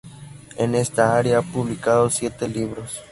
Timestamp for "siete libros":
2.09-3.01